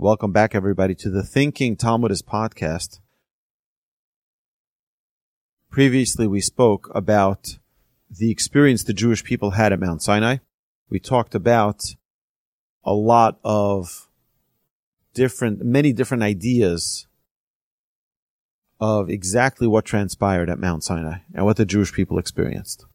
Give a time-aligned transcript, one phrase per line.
[0.00, 3.00] Welcome back, everybody, to the Thinking Talmudist podcast.
[5.72, 7.58] Previously, we spoke about
[8.08, 10.36] the experience the Jewish people had at Mount Sinai.
[10.88, 11.96] We talked about
[12.84, 14.08] a lot of
[15.14, 17.08] different, many different ideas
[18.78, 22.86] of exactly what transpired at Mount Sinai and what the Jewish people experienced.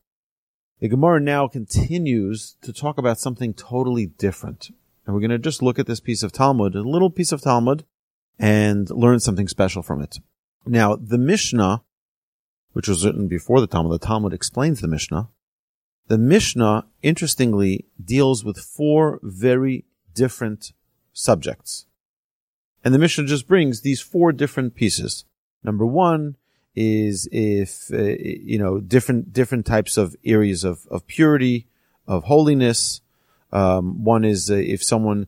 [0.80, 4.70] The Gemara now continues to talk about something totally different.
[5.06, 7.42] And we're going to just look at this piece of Talmud, a little piece of
[7.42, 7.86] Talmud,
[8.40, 10.20] and learn something special from it.
[10.66, 11.84] Now, the Mishnah,
[12.72, 15.30] which was written before the Talmud, the Talmud explains the Mishnah.
[16.08, 20.74] The Mishnah, interestingly, deals with four very different
[21.12, 21.86] subjects.
[22.84, 25.26] And the Mishnah just brings these four different pieces.
[25.64, 26.36] Number one
[26.76, 31.68] is if, uh, you know, different, different types of areas of, of purity,
[32.08, 33.02] of holiness.
[33.54, 35.28] Um, one is uh, if someone,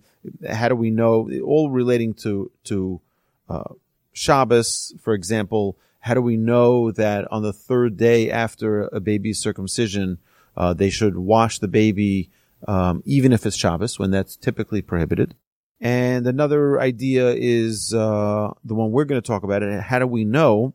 [0.49, 2.99] how do we know, all relating to, to,
[3.47, 3.73] uh,
[4.11, 9.39] Shabbos, for example, how do we know that on the third day after a baby's
[9.39, 10.17] circumcision,
[10.57, 12.29] uh, they should wash the baby,
[12.67, 15.35] um, even if it's Shabbos, when that's typically prohibited?
[15.79, 19.61] And another idea is uh, the one we're going to talk about.
[19.63, 19.81] It.
[19.81, 20.73] How do we know?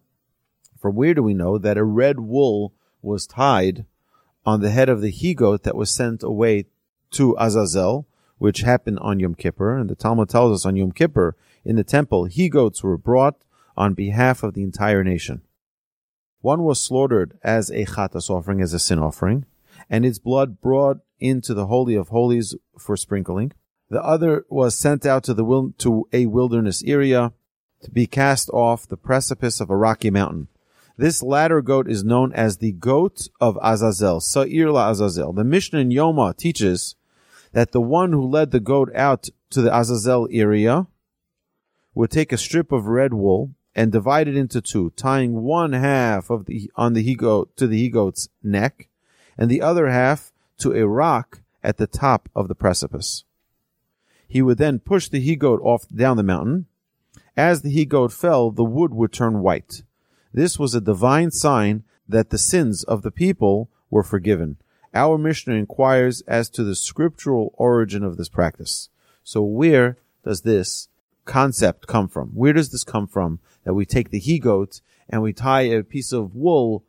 [0.80, 3.84] from where do we know that a red wool was tied
[4.46, 6.67] on the head of the he goat that was sent away
[7.12, 8.06] to Azazel,
[8.39, 9.77] which happened on Yom Kippur?
[9.77, 13.44] And the Talmud tells us on Yom Kippur in the temple, he goats were brought
[13.77, 15.42] on behalf of the entire nation.
[16.41, 19.44] One was slaughtered as a chatas offering, as a sin offering,
[19.89, 23.52] and its blood brought into the holy of holies for sprinkling.
[23.91, 27.33] The other was sent out to the to a wilderness area
[27.83, 30.48] to be cast off the precipice of a rocky mountain.
[30.97, 35.33] This latter goat is known as the goat of Azazel, Sa'ir la Azazel.
[35.33, 36.95] The Mishnah in Yoma teaches
[37.52, 40.86] that the one who led the goat out to the Azazel area
[41.94, 46.30] would take a strip of red wool and divide it into two, tying one half
[46.30, 48.89] of the on the he goat to the he goat's neck,
[49.39, 53.24] and the other half to a rock at the top of the precipice.
[54.27, 56.66] He would then push the he goat off down the mountain.
[57.36, 59.83] As the he goat fell, the wood would turn white.
[60.33, 64.56] This was a divine sign that the sins of the people were forgiven.
[64.95, 68.89] Our Mishnah inquires as to the scriptural origin of this practice.
[69.23, 70.89] So where does this
[71.24, 72.30] concept come from?
[72.30, 75.84] Where does this come from that we take the he goat and we tie a
[75.84, 76.84] piece of wool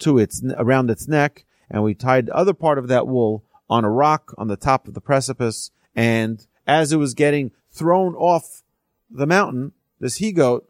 [0.00, 3.84] to its around its neck and we tie the other part of that wool on
[3.84, 8.62] a rock on the top of the precipice and as it was getting thrown off
[9.10, 10.68] the mountain, this he goat,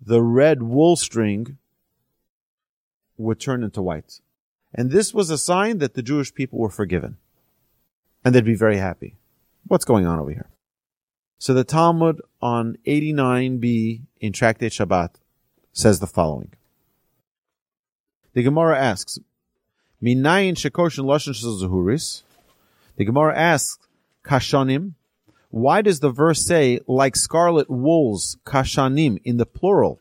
[0.00, 1.58] the red wool string
[3.16, 4.20] would turn into white.
[4.74, 7.16] And this was a sign that the Jewish people were forgiven.
[8.24, 9.16] And they'd be very happy.
[9.66, 10.50] What's going on over here?
[11.38, 15.14] So the Talmud on 89b in Tractate Shabbat
[15.72, 16.52] says the following.
[18.32, 19.18] The Gemara asks,
[20.02, 22.22] Minayin shekoshin loshin zahuris.
[22.96, 23.78] The Gemara asks,
[24.24, 24.94] Kashanim,
[25.50, 30.00] why does the verse say, like scarlet wools, kashanim, in the plural?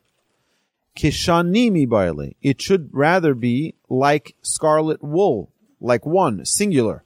[0.96, 2.36] Kishanimi baile.
[2.42, 7.04] It should rather be like scarlet wool, like one, singular.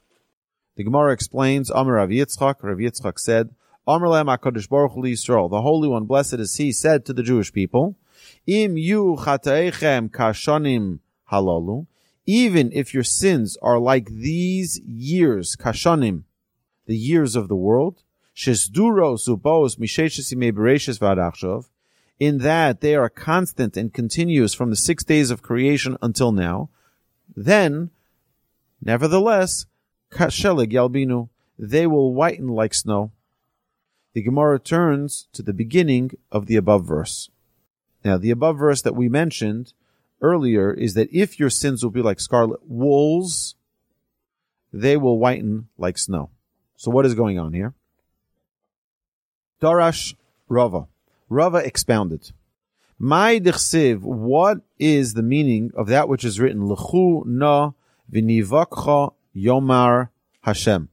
[0.76, 3.50] The Gemara explains, Amar Rav Yitzchak, Rav Yitzchak said,
[3.88, 7.24] Amr Lam HaKadosh Baruch Hu Yisrael, the Holy One, blessed is He, said to the
[7.24, 7.96] Jewish people,
[8.46, 11.00] Im yu chataechem kashanim
[11.32, 11.88] halalu,
[12.26, 16.24] even if your sins are like these years, kashanim,
[16.86, 18.04] the years of the world,
[18.36, 21.70] Shesduros ubos misheshesimei bereshes vadachshov,
[22.20, 26.70] in that they are constant and continuous from the six days of creation until now,
[27.36, 27.92] then,
[28.82, 29.66] nevertheless,
[30.12, 31.30] kashelig yalbinu,
[31.60, 33.12] they will whiten like snow.
[34.14, 37.30] The Gemara turns to the beginning of the above verse.
[38.04, 39.74] Now, the above verse that we mentioned
[40.22, 43.56] earlier is that if your sins will be like scarlet wools,
[44.74, 46.32] they will whiten like snow.
[46.76, 47.74] So what is going on here?
[49.62, 50.16] Darash
[50.48, 50.88] Rava.
[51.30, 52.32] Rava expounded.
[53.00, 56.68] My dichsiv, what is the meaning of that which is written?
[56.68, 57.72] L'chu na
[58.12, 60.10] v'nivakcha yomar
[60.42, 60.90] Hashem.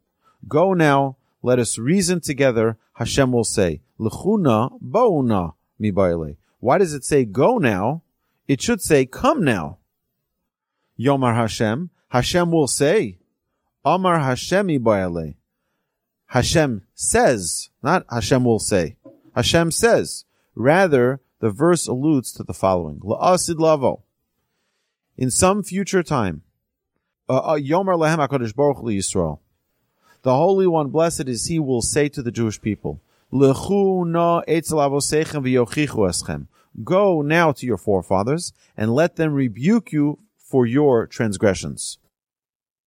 [0.46, 3.80] Go now, let us reason together, Hashem will say.
[3.98, 5.90] L'chuna bo'una mi
[6.60, 8.02] Why does it say go now?
[8.46, 9.78] It should say come now.
[10.98, 11.90] Yomar Hashem.
[12.08, 13.18] Hashem will say.
[13.84, 14.78] Amar Hashem mi
[16.26, 18.96] Hashem says, not Hashem will say.
[19.34, 20.24] Hashem says.
[20.54, 23.00] Rather, the verse alludes to the following.
[23.00, 24.02] La'asid lavo.
[25.16, 26.42] In some future time,
[27.28, 29.40] uh, uh, Yomer lehem HaKadosh Baruch Yisrael.
[30.22, 33.02] The Holy One, blessed is He, will say to the Jewish people,
[33.32, 36.46] Lechu no eschem.
[36.82, 41.98] Go now to your forefathers and let them rebuke you for your transgressions.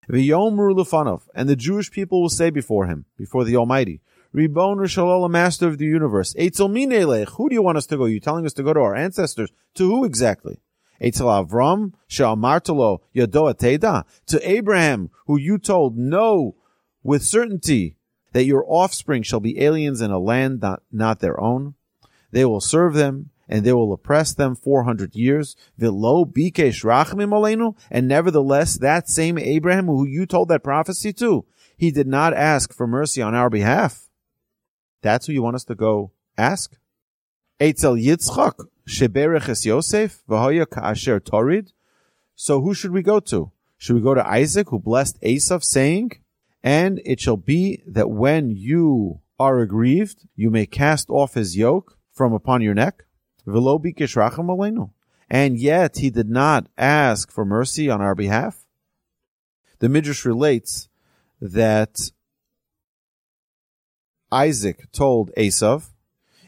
[0.10, 4.02] V'yomru lefanov, and the Jewish people will say before him, before the Almighty,
[4.38, 6.36] Ribon Rishalol, Master of the universe.
[6.36, 7.30] Eitzel minelech.
[7.38, 8.06] Who do you want us to go?
[8.06, 9.50] You're telling us to go to our ancestors?
[9.74, 10.62] To who exactly?
[11.02, 14.04] Eitzel Avram, She'amartalo, Yadoa Teda.
[14.28, 16.54] To Abraham, who you told, no,
[17.02, 17.96] with certainty,
[18.34, 21.74] that your offspring shall be aliens in a land not, not their own.
[22.30, 25.56] They will serve them, and they will oppress them 400 years.
[25.80, 27.76] Vilo bikesh rachmim alenu.
[27.90, 31.46] And nevertheless, that same Abraham who you told that prophecy to,
[31.76, 34.07] he did not ask for mercy on our behalf.
[35.02, 36.76] That's who you want us to go ask?
[37.60, 41.74] Eitzel Yitzchak, Sheberech Yosef, V'hoya ka'asher torid.
[42.36, 43.52] So who should we go to?
[43.78, 46.12] Should we go to Isaac, who blessed Esav, saying,
[46.64, 51.98] And it shall be that when you are aggrieved, you may cast off his yoke
[52.12, 53.06] from upon your neck?
[55.30, 58.66] And yet he did not ask for mercy on our behalf.
[59.80, 60.90] The Midrash relates
[61.40, 62.12] that
[64.32, 65.92] Isaac told Esav,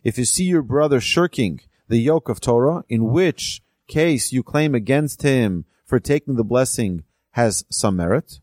[0.04, 4.76] if you see your brother shirking the yoke of Torah, in which case you claim
[4.76, 8.40] against him for taking the blessing has some merit,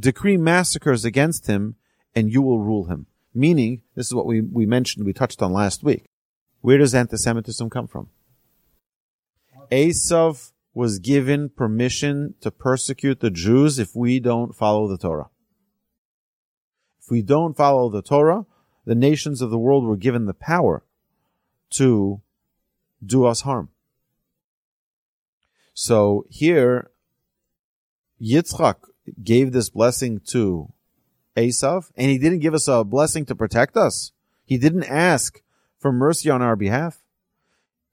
[0.00, 1.76] decree massacres against him
[2.14, 3.06] and you will rule him.
[3.34, 6.06] Meaning, this is what we, we mentioned, we touched on last week.
[6.62, 8.08] Where does anti-Semitism come from?
[9.70, 15.28] Esav was given permission to persecute the Jews if we don't follow the Torah.
[17.00, 18.46] If we don't follow the Torah,
[18.86, 20.84] the nations of the world were given the power
[21.70, 22.22] to
[23.04, 23.68] do us harm.
[25.74, 26.90] So here,
[28.22, 28.76] Yitzchak
[29.22, 30.72] gave this blessing to
[31.36, 34.12] Esav, and he didn't give us a blessing to protect us.
[34.46, 35.42] He didn't ask
[35.78, 37.02] for mercy on our behalf.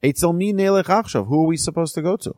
[0.01, 1.27] Eitzel mi nelech achshav.
[1.27, 2.35] Who are we supposed to go to?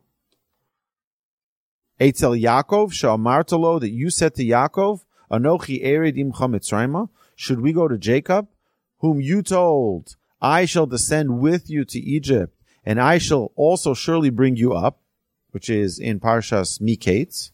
[2.00, 5.02] Eitzel Yaakov sha'amartalo that you said to Yaakov,
[5.32, 7.10] Anochi ered imcha.
[7.36, 8.48] Should we go to Jacob,
[9.00, 14.30] whom you told, I shall descend with you to Egypt, and I shall also surely
[14.30, 15.00] bring you up,
[15.52, 17.52] which is in Parshas Miketz,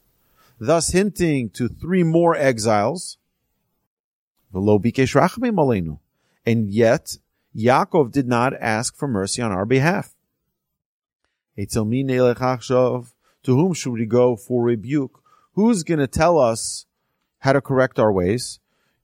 [0.60, 3.18] thus hinting to three more exiles.
[6.46, 7.18] And yet,
[7.56, 10.14] Yaakov did not ask for mercy on our behalf.
[13.44, 15.22] To whom should we go for rebuke?
[15.54, 16.86] Who's going to tell us
[17.40, 18.60] how to correct our ways?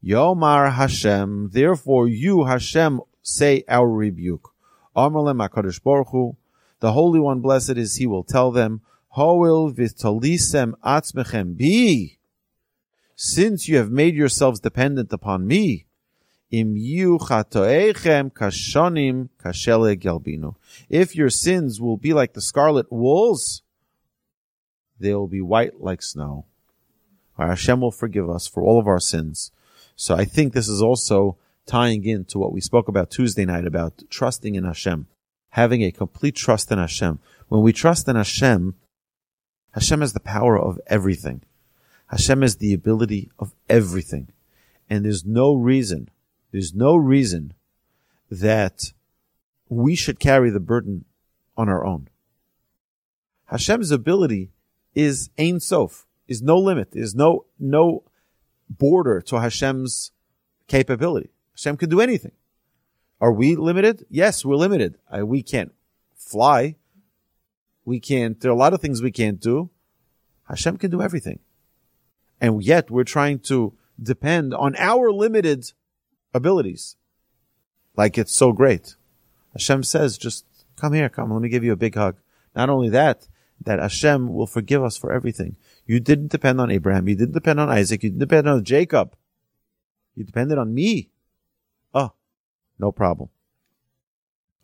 [0.07, 1.49] Yomar Hashem.
[1.51, 4.49] Therefore, you Hashem say our rebuke.
[4.95, 6.37] Amalem Hakadosh Baruch.
[6.79, 12.17] The Holy One, blessed is He, will tell them, Hoil vitalisem atzmechem bi.
[13.15, 15.87] Since you have made yourselves dependent upon me,
[16.51, 18.31] im yu kashonim
[19.43, 20.55] kashele gelbinu.
[20.87, 23.63] If your sins will be like the scarlet wools,
[24.99, 26.45] they will be white like snow.
[27.37, 29.51] Our Hashem will forgive us for all of our sins.
[29.97, 34.03] So I think this is also tying into what we spoke about Tuesday night about
[34.11, 35.07] trusting in Hashem,
[35.49, 37.19] having a complete trust in Hashem.
[37.47, 38.75] When we trust in Hashem,
[39.71, 41.41] Hashem has the power of everything.
[42.11, 44.29] Hashem has the ability of everything.
[44.87, 46.09] And there's no reason,
[46.51, 47.53] there's no reason
[48.29, 48.93] that
[49.67, 51.05] we should carry the burden
[51.57, 52.07] on our own.
[53.45, 54.51] Hashem's ability
[54.93, 58.03] is Ein Sof, is no limit, is no, no
[58.69, 60.11] border to Hashem's
[60.67, 61.29] capability.
[61.55, 62.33] Hashem can do anything.
[63.19, 64.05] Are we limited?
[64.09, 64.97] Yes, we're limited.
[65.11, 65.73] We can't
[66.15, 66.75] fly.
[67.85, 69.69] We can't, there are a lot of things we can't do.
[70.49, 71.39] Hashem can do everything.
[72.39, 75.71] And yet we're trying to depend on our limited
[76.33, 76.95] abilities.
[77.95, 78.95] Like it's so great.
[79.53, 80.45] Hashem says, just
[80.75, 82.17] come here, come, let me give you a big hug.
[82.55, 83.27] Not only that,
[83.63, 85.57] that Hashem will forgive us for everything.
[85.85, 87.07] You didn't depend on Abraham.
[87.07, 88.03] You didn't depend on Isaac.
[88.03, 89.15] You didn't depend on Jacob.
[90.15, 91.09] You depended on me.
[91.93, 92.11] Oh,
[92.79, 93.29] no problem.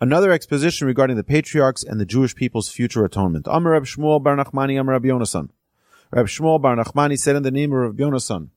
[0.02, 3.48] Another exposition regarding the patriarchs and the Jewish people's future atonement.
[3.50, 5.50] Amar Reb Shmuel Bar Nachmani Amar Reb Yonasan.
[6.12, 8.50] Reb Shmuel Bar Nachmani said in the name of Reb Yonasan,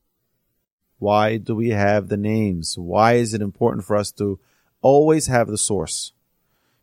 [0.98, 2.76] why do we have the names?
[2.78, 4.40] Why is it important for us to
[4.80, 6.12] always have the source?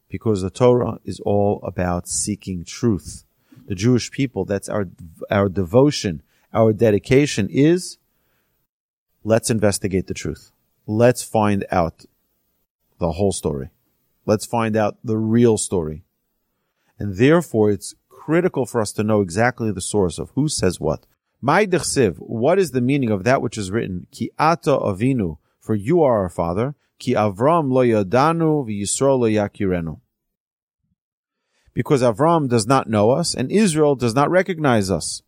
[0.07, 3.25] Because the Torah is all about seeking truth
[3.65, 4.45] the Jewish people.
[4.45, 4.87] That's our,
[5.29, 6.21] our devotion,
[6.53, 7.97] our dedication is
[9.23, 10.51] let's investigate the truth.
[10.85, 12.05] Let's find out
[12.99, 13.69] the whole story.
[14.25, 16.03] Let's find out the real story.
[16.99, 21.05] And therefore it's critical for us to know exactly the source of who says what.
[21.41, 21.65] My
[22.17, 24.07] what is the meaning of that which is written?
[24.11, 26.75] Ki ata avinu, for you are our father.
[26.99, 29.99] Ki Avram lo yadanu v'Yisrael lo yakirenu.
[31.73, 35.21] Because Avram does not know us and Israel does not recognize us.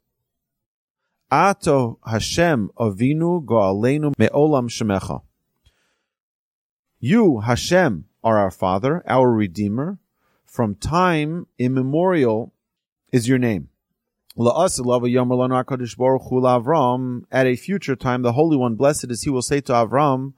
[1.31, 5.21] Ato Hashem avinu go'aleinu me'olam shemecha.
[6.99, 9.99] You, Hashem, are our Father, our Redeemer.
[10.45, 12.53] From time immemorial
[13.11, 13.69] is your name.
[14.37, 14.45] At
[17.47, 20.33] a future time, the Holy One, blessed is He, will say to Avram,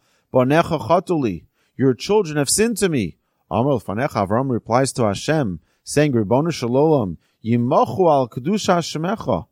[1.77, 3.17] Your children have sinned to me.
[3.49, 6.11] Amr Avram replies to Hashem, saying,
[6.51, 9.47] Shalom, al Kedusha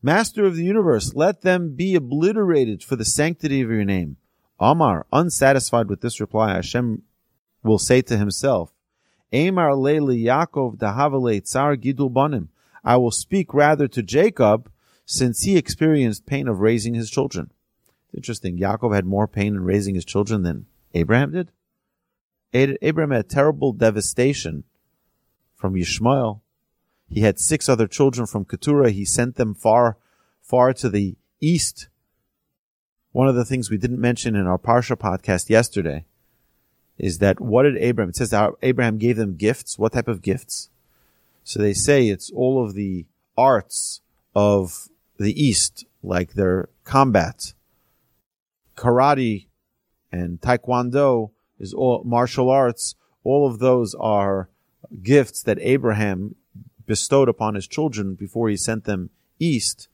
[0.00, 4.16] Master of the universe, let them be obliterated for the sanctity of your name.
[4.60, 7.02] Amar, unsatisfied with this reply, Hashem
[7.64, 8.72] will say to himself,
[9.32, 12.50] Amar leili Yaakov dahavale tsar gidul banim.
[12.84, 14.70] I will speak rather to Jacob,
[15.04, 17.50] since he experienced pain of raising his children.
[18.14, 18.56] Interesting.
[18.56, 21.50] Yaakov had more pain in raising his children than Abraham did.
[22.52, 24.62] Abraham had terrible devastation
[25.64, 26.42] from Yishmael.
[27.08, 28.90] He had six other children from Keturah.
[28.90, 29.96] He sent them far,
[30.42, 31.88] far to the east.
[33.12, 36.04] One of the things we didn't mention in our Parsha podcast yesterday
[36.98, 39.78] is that what did Abraham, it says that Abraham gave them gifts.
[39.78, 40.68] What type of gifts?
[41.44, 44.02] So they say it's all of the arts
[44.34, 47.54] of the East, like their combat,
[48.76, 49.46] karate
[50.12, 52.96] and taekwondo is all martial arts.
[53.22, 54.50] All of those are
[55.02, 56.36] gifts that Abraham
[56.86, 59.88] bestowed upon his children before he sent them east.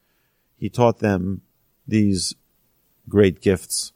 [0.56, 1.42] He taught them
[1.86, 2.34] these
[3.08, 3.92] great gifts.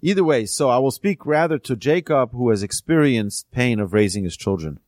[0.00, 4.24] Either way, so I will speak rather to Jacob who has experienced pain of raising
[4.24, 4.80] his children.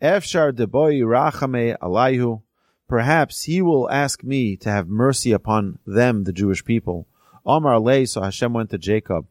[0.00, 2.42] Efshar deboy rachame alayhu.
[2.88, 7.06] Perhaps he will ask me to have mercy upon them, the Jewish people.
[7.44, 9.26] Amar lei, so Hashem went to Jacob.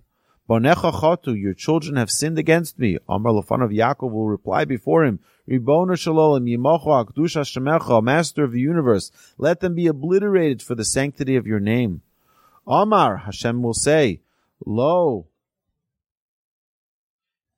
[0.50, 2.98] Chotu, your children have sinned against me.
[3.10, 8.54] Amar lefan of Yaakov will reply before him, Ribona shalom yimocho akdusha shemecha, master of
[8.54, 12.02] the universe, let them be obliterated for the sanctity of your name.
[12.66, 14.22] Amar, Hashem will say,
[14.66, 15.28] Lo,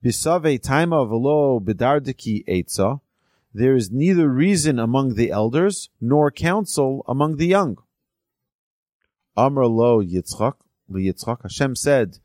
[0.04, 3.02] Bisave taima velo bedardiki etza.
[3.54, 7.78] There is neither reason among the elders nor counsel among the young.
[9.36, 10.54] Amr lo Yitzchak,
[10.88, 12.20] li Yitzchak, Hashem said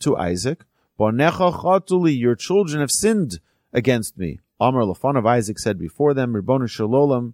[0.00, 0.64] to Isaac,
[0.98, 3.40] your children have sinned
[3.72, 4.40] against me.
[4.58, 7.32] Amr lafan of Isaac said before them, Ribbonu shalolam,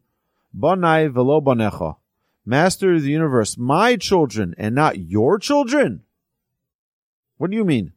[0.57, 1.97] Bonai velo bonecha.
[2.45, 6.03] Master of the universe, my children and not your children?
[7.39, 7.93] What do you mean?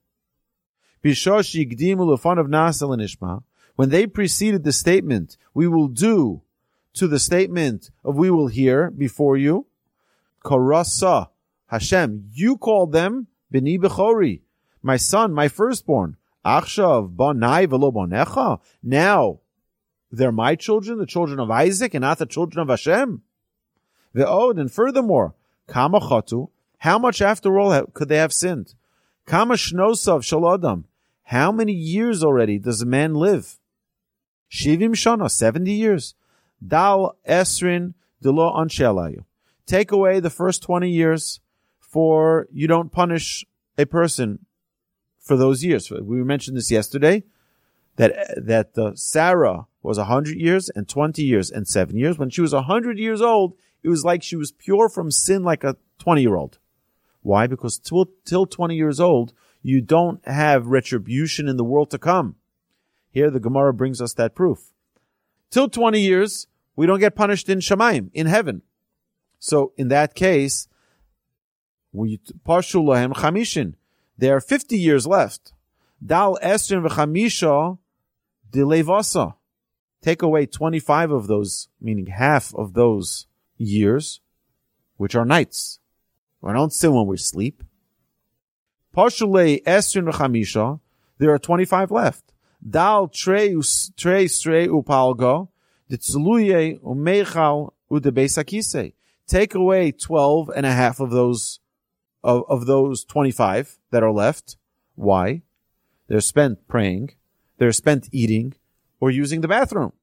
[1.03, 3.43] Bishoshi Gdimu Lufan of Nasalanishmah,
[3.75, 6.41] when they preceded the statement, we will do,
[6.95, 9.67] to the statement of we will hear before you,
[10.43, 11.29] Karasa,
[11.67, 14.41] Hashem, you called them Bini Bechori,
[14.81, 16.17] my son, my firstborn.
[16.45, 18.59] Achshav, Bonai velo.
[18.81, 19.39] Now,
[20.11, 23.21] they're my children, the children of Isaac, and not the children of Hashem.
[24.15, 25.35] Ve'od, and furthermore,
[25.67, 28.73] Kama chatu, how much after all could they have sinned?
[29.25, 30.85] Kama shnosav shalodam,
[31.23, 33.59] how many years already does a man live?
[34.51, 36.15] Shivim shana, 70 years.
[36.65, 39.25] Dal esrin delo anshelayu.
[39.67, 41.39] Take away the first 20 years
[41.77, 43.45] for you don't punish
[43.77, 44.45] a person
[45.19, 45.91] for those years.
[45.91, 47.23] We mentioned this yesterday
[47.97, 52.17] that that uh, Sarah was 100 years and 20 years and 7 years.
[52.17, 55.63] When she was 100 years old, it was like she was pure from sin like
[55.63, 56.59] a 20 year old.
[57.21, 57.47] Why?
[57.47, 62.35] Because till, till 20 years old, you don't have retribution in the world to come.
[63.11, 64.71] Here the Gemara brings us that proof.
[65.49, 68.61] Till 20 years, we don't get punished in Shemaim, in heaven.
[69.39, 70.67] So in that case,
[71.91, 73.73] we parshu lahem chamishin.
[74.19, 75.53] There are 50 years left.
[76.05, 77.77] Dal esrin v'chamisha
[78.51, 79.35] dilevasa.
[80.01, 84.19] Take away 25 of those, meaning half of those years,
[84.97, 85.79] which are nights.
[86.41, 87.63] We don't sin when we sleep.
[88.95, 90.81] Pashule Esrin Chamisha,
[91.17, 92.33] there are 25 left.
[92.67, 93.53] Dal Trey
[93.95, 95.47] Trey Srei Upalgo,
[95.89, 98.93] Ditzluye Umechal Udebesakise.
[99.27, 101.59] Take away 12 and a half of those,
[102.23, 104.57] of, of those 25 that are left.
[104.95, 105.43] Why?
[106.07, 107.11] They're spent praying,
[107.57, 108.55] they're spent eating,
[108.99, 109.93] or using the bathroom.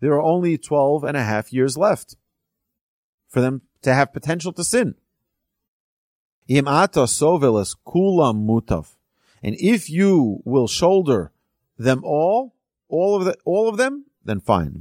[0.00, 2.16] There are only 12 and a half years left
[3.28, 4.94] for them to have potential to sin.
[9.42, 11.32] And if you will shoulder
[11.78, 12.54] them all,
[12.88, 14.78] all of the, all of them, then fine.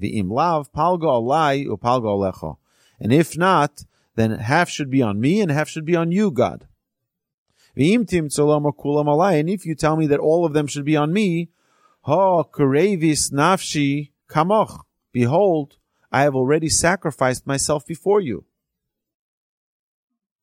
[3.00, 3.84] And if not,
[4.16, 6.68] then half should be on me and half should be on you, God.
[7.75, 7.86] And
[9.50, 11.50] if you tell me that all of them should be on me,
[12.01, 14.82] ha kurevis nafshi kamoch.
[15.12, 15.77] Behold,
[16.12, 18.46] I have already sacrificed myself before you.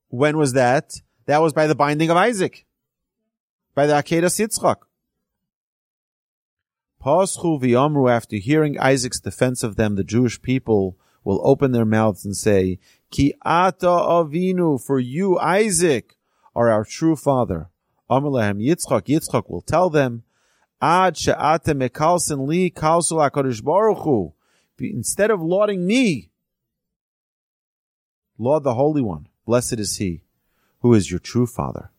[0.08, 1.00] When was that?
[1.26, 2.66] That was by the binding of Isaac.
[3.74, 4.76] By the Akedah Yitzchak.
[7.06, 12.78] After hearing Isaac's defense of them, the Jewish people will open their mouths and say,
[13.10, 16.16] Ki ata avinu, for you, Isaac,
[16.54, 17.68] are our true father.
[18.08, 20.22] Amr Yitzchak, Yitzchak will tell them,
[20.80, 24.32] Ad she'ate mekalsin li kalsul HaKadosh Baruch.
[24.78, 26.30] Instead of lauding me,
[28.38, 29.28] laud the Holy One.
[29.46, 30.22] Blessed is He,
[30.80, 31.90] who is your true father.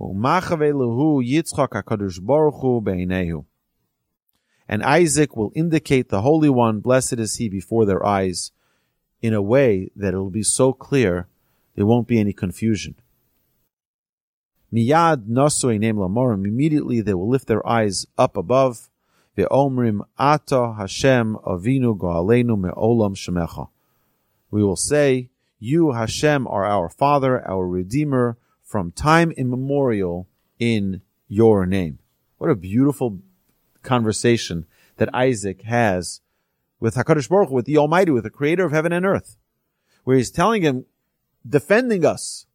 [0.00, 2.80] Yitzchak HaKadosh Baruch Hu
[4.68, 8.52] and Isaac will indicate the Holy One, blessed is he, before their eyes
[9.22, 11.26] in a way that it will be so clear
[11.74, 12.94] there won't be any confusion.
[14.72, 16.46] Miyad nasoi neim lamorim.
[16.46, 18.90] Immediately they will lift their eyes up above.
[19.36, 23.68] Ve'omrim ata Hashem avinu go'aleinu me'olam shemecha.
[24.50, 31.64] We will say, You Hashem are our Father, our Redeemer, from time immemorial in your
[31.64, 32.00] name.
[32.36, 33.20] What a beautiful
[33.88, 34.66] conversation
[34.98, 36.20] that Isaac has
[36.78, 39.36] with Hakadosh Baruch Hu, with the Almighty, with the Creator of heaven and earth,
[40.04, 40.84] where he's telling him,
[41.48, 42.46] defending us.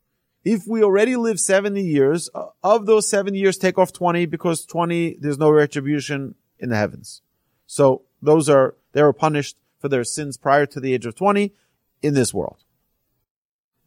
[0.45, 4.65] If we already live seventy years, uh, of those 70 years, take off twenty because
[4.65, 7.21] twenty there's no retribution in the heavens.
[7.65, 11.53] So those are they were punished for their sins prior to the age of twenty
[12.01, 12.63] in this world.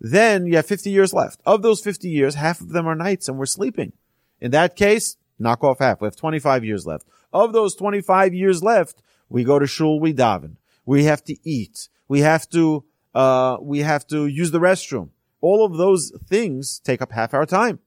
[0.01, 1.41] Then you have 50 years left.
[1.47, 3.93] Of those 50 years, half of them are nights and we're sleeping.
[4.41, 6.01] In that case, knock off half.
[6.01, 7.07] We have 25 years left.
[7.33, 10.57] Of those 25 years left, we go to shul, we daven.
[10.85, 11.89] We have to eat.
[12.09, 15.11] We have to, uh, we have to use the restroom.
[15.41, 17.81] All of those things take up half our time.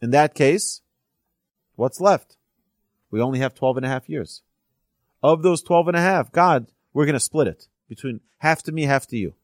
[0.00, 0.82] In that case,
[1.76, 2.36] what's left?
[3.10, 4.42] We only have 12 and a half years.
[5.22, 8.72] Of those 12 and a half, God, we're going to split it between half to
[8.72, 9.34] me, half to you.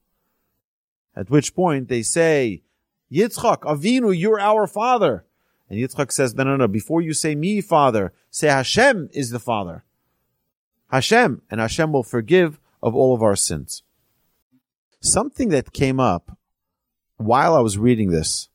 [1.16, 2.62] At which point they say,
[3.10, 5.24] Yitzchak, Avinu, you're our father.
[5.70, 9.38] And Yitzchak says, no, no, no, before you say me, father, say Hashem is the
[9.38, 9.84] father.
[10.90, 13.84] Hashem, and Hashem will forgive of all of our sins.
[15.00, 16.36] Something that came up
[17.16, 18.48] while I was reading this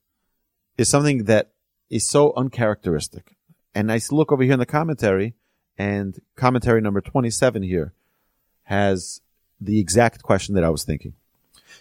[0.78, 1.54] is something that
[1.89, 3.38] is so uncharacteristic.
[3.73, 5.36] And I look over here in the commentary,
[5.78, 7.93] and commentary number 27 here
[8.63, 9.21] has
[9.62, 11.13] the exact question that I was thinking.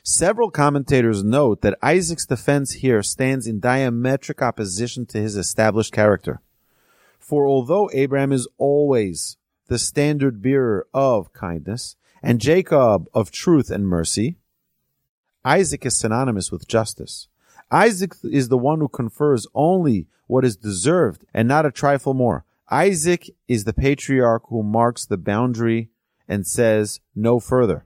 [0.03, 6.41] Several commentators note that Isaac's defense here stands in diametric opposition to his established character.
[7.19, 9.37] For although Abraham is always
[9.69, 14.37] the standard bearer of kindness, and Jacob of truth and mercy,
[15.45, 17.29] Isaac is synonymous with justice.
[17.71, 22.45] Isaac is the one who confers only what is deserved and not a trifle more.
[22.71, 25.91] Isaac is the patriarch who marks the boundary
[26.27, 27.85] and says no further.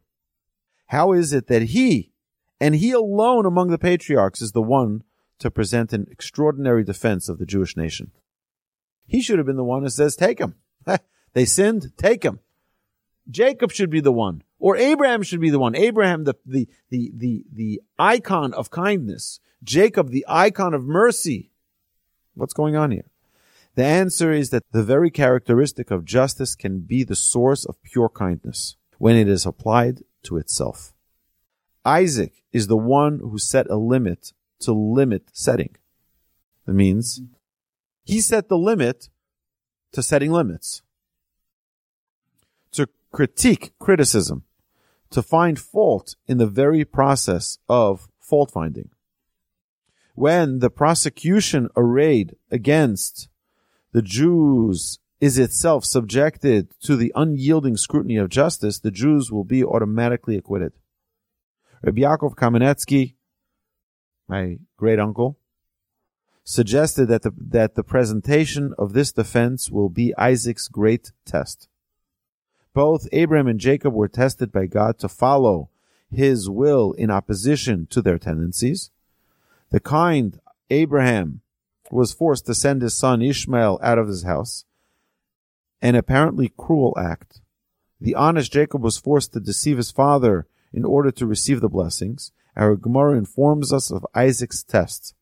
[0.88, 2.12] How is it that he,
[2.60, 5.04] and he alone among the patriarchs, is the one
[5.38, 8.10] to present an extraordinary defense of the Jewish nation?
[9.06, 10.54] He should have been the one who says, take him.
[11.34, 12.40] they sinned, take him.
[13.30, 15.74] Jacob should be the one, or Abraham should be the one.
[15.74, 19.40] Abraham, the, the, the, the, the icon of kindness.
[19.62, 21.50] Jacob, the icon of mercy.
[22.34, 23.10] What's going on here?
[23.74, 28.08] The answer is that the very characteristic of justice can be the source of pure
[28.08, 30.92] kindness when it is applied to itself.
[31.84, 35.76] Isaac is the one who set a limit to limit setting.
[36.66, 37.22] That means
[38.04, 39.08] he set the limit
[39.92, 40.82] to setting limits.
[42.72, 44.44] To critique criticism,
[45.10, 48.90] to find fault in the very process of fault finding.
[50.14, 53.28] When the prosecution arrayed against
[53.92, 59.64] the Jews is itself subjected to the unyielding scrutiny of justice, the Jews will be
[59.64, 60.72] automatically acquitted.
[61.82, 63.14] Rabbi Yaakov Kamenetsky,
[64.28, 65.38] my great uncle,
[66.44, 71.68] suggested that the, that the presentation of this defense will be Isaac's great test.
[72.72, 75.70] Both Abraham and Jacob were tested by God to follow
[76.10, 78.90] his will in opposition to their tendencies.
[79.70, 81.42] The kind Abraham
[81.90, 84.64] was forced to send his son Ishmael out of his house
[85.80, 87.40] an apparently cruel act.
[88.00, 92.32] The honest Jacob was forced to deceive his father in order to receive the blessings.
[92.56, 95.14] Our Gemara informs us of Isaac's test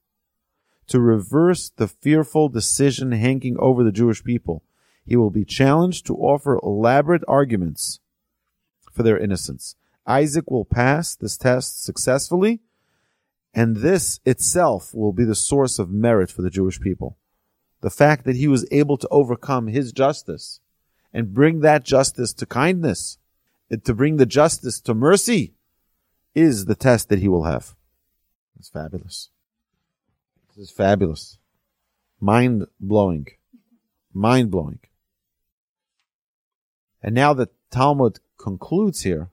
[0.87, 4.63] to reverse the fearful decision hanging over the Jewish people.
[5.05, 8.01] He will be challenged to offer elaborate arguments
[8.93, 9.77] for their innocence.
[10.07, 12.61] Isaac will pass this test successfully,
[13.53, 17.17] And this itself will be the source of merit for the Jewish people.
[17.87, 20.59] The fact that he was able to overcome his justice
[21.13, 23.19] and bring that justice to kindness,
[23.71, 25.55] to bring the justice to mercy,
[26.35, 27.77] is the test that he will have.
[28.59, 29.31] It's fabulous.
[30.49, 31.39] This is fabulous.
[32.19, 33.29] Mind blowing.
[34.13, 34.81] Mind blowing.
[37.01, 39.31] And now the Talmud concludes here.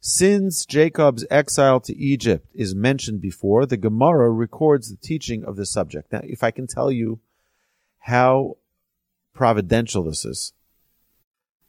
[0.00, 5.72] Since Jacob's exile to Egypt is mentioned before, the Gemara records the teaching of this
[5.72, 6.12] subject.
[6.12, 7.20] Now, if I can tell you
[8.00, 8.56] how
[9.34, 10.52] providential this is.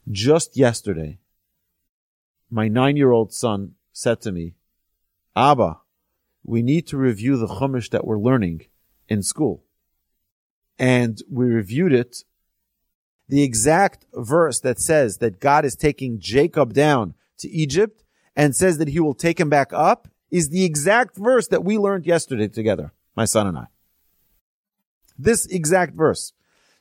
[0.09, 1.19] Just yesterday,
[2.49, 4.55] my nine year old son said to me,
[5.35, 5.79] Abba,
[6.43, 8.65] we need to review the Chumash that we're learning
[9.07, 9.63] in school.
[10.77, 12.23] And we reviewed it.
[13.27, 18.03] The exact verse that says that God is taking Jacob down to Egypt
[18.35, 21.77] and says that he will take him back up is the exact verse that we
[21.77, 23.67] learned yesterday together, my son and I.
[25.21, 26.31] This exact verse.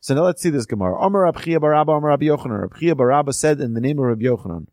[0.01, 0.97] So now let's see this Gemara.
[0.97, 2.69] Amar Rabchia Barabba, Amar Rabbi Yochanan.
[2.69, 4.69] Rabchia Barabba said in the name of Rabbi Yochanan,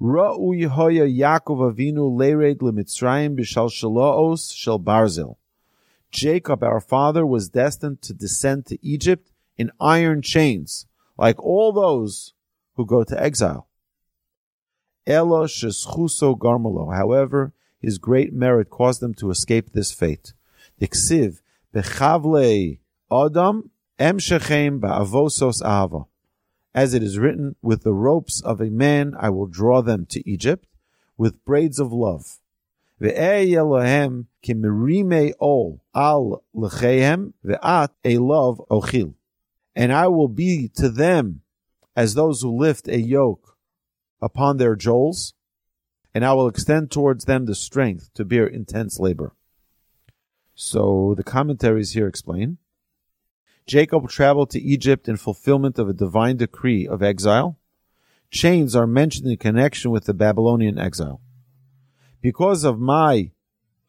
[0.00, 5.36] Ra'u Yehoya Yaakov Avinu Lered Lemitzrayim B'Shal Shalaos Shel Barzel.
[6.10, 10.86] Jacob, our father, was destined to descend to Egypt in iron chains,
[11.18, 12.32] like all those
[12.76, 13.68] who go to exile.
[15.06, 16.94] Elo Sheschuso Garmalo.
[16.94, 20.32] However, his great merit caused him to escape this fate.
[20.80, 21.40] Diksiv
[21.74, 22.78] Bechavle
[23.10, 26.06] Adam Em Shechem Ba'avosos Ahava
[26.76, 30.28] as it is written, with the ropes of a man I will draw them to
[30.28, 30.68] Egypt,
[31.16, 32.38] with braids of love.
[33.00, 39.14] Ve'eh kimirime ol al lechehem ve'at a love ochil.
[39.74, 41.40] And I will be to them
[41.96, 43.56] as those who lift a yoke
[44.20, 45.32] upon their jols,
[46.14, 49.34] and I will extend towards them the strength to bear intense labor.
[50.54, 52.58] So the commentaries here explain
[53.66, 57.58] Jacob traveled to Egypt in fulfillment of a divine decree of exile.
[58.30, 61.20] Chains are mentioned in connection with the Babylonian exile.
[62.20, 63.32] Because of my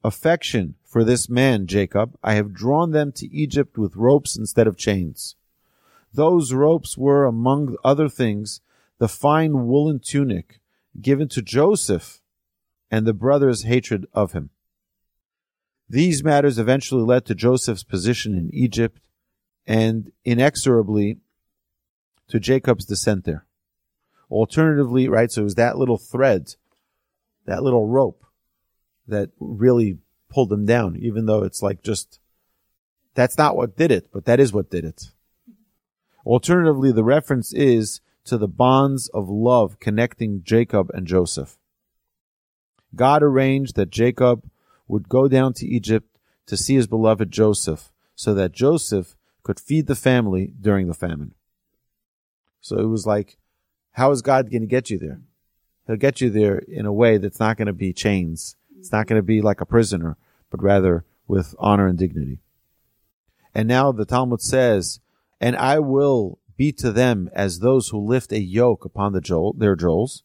[0.04, 4.78] affection for this man, Jacob, I have drawn them to Egypt with ropes instead of
[4.78, 5.36] chains.
[6.14, 8.62] Those ropes were, among other things,
[8.98, 10.60] the fine woolen tunic
[11.00, 12.22] given to Joseph
[12.90, 14.50] and the brothers' hatred of him.
[15.90, 19.02] These matters eventually led to Joseph's position in Egypt
[19.68, 21.18] and inexorably
[22.30, 23.46] to Jacob's descent there.
[24.32, 26.56] Alternatively, right, so it was that little thread,
[27.46, 28.26] that little rope
[29.08, 30.00] that really
[30.30, 32.20] pulled them down, even though it's like just,
[33.14, 35.12] that's not what did it, but that is what did it.
[36.26, 41.58] Alternatively, the reference is to the bonds of love connecting Jacob and Joseph.
[42.96, 44.50] God arranged that Jacob
[44.88, 49.16] would go down to Egypt to see his beloved Joseph, so that Joseph
[49.48, 51.34] could feed the family during the famine.
[52.60, 53.38] So it was like,
[53.94, 55.22] how is God going to get you there?
[55.86, 58.58] He'll get you there in a way that's not going to be chains.
[58.78, 60.18] It's not going to be like a prisoner,
[60.52, 62.40] but rather with honor and dignity.
[63.56, 65.00] And now the Talmud says,
[65.40, 69.54] and I will be to them as those who lift a yoke upon the joel,
[69.54, 70.24] their joels,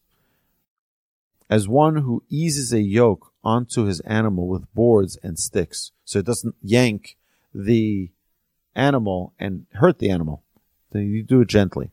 [1.49, 6.25] as one who eases a yoke onto his animal with boards and sticks, so it
[6.25, 7.15] doesn't yank
[7.55, 8.09] the
[8.75, 10.43] animal and hurt the animal.
[10.91, 11.91] Then you do it gently.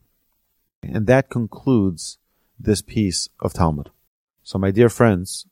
[0.83, 2.19] And that concludes
[2.59, 3.91] this piece of Talmud.
[4.43, 5.47] So my dear friends,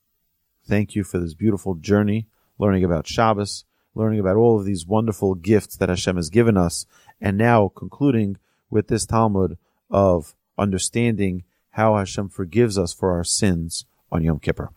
[0.66, 2.26] thank you for this beautiful journey,
[2.58, 3.64] learning about Shabbos,
[3.94, 6.86] learning about all of these wonderful gifts that Hashem has given us,
[7.20, 8.36] and now concluding
[8.70, 9.58] with this Talmud
[9.90, 14.70] of understanding how Hashem forgives us for our sins on Yom Kippur.